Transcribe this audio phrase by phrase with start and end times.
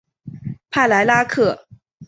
[0.71, 1.67] 帕莱拉克。